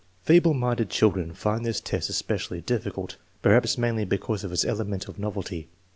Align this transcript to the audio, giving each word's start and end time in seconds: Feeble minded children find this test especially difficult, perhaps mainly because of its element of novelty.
Feeble 0.23 0.55
minded 0.55 0.89
children 0.89 1.31
find 1.31 1.63
this 1.63 1.79
test 1.79 2.09
especially 2.09 2.59
difficult, 2.59 3.17
perhaps 3.43 3.77
mainly 3.77 4.03
because 4.03 4.43
of 4.43 4.51
its 4.51 4.65
element 4.65 5.07
of 5.07 5.19
novelty. 5.19 5.67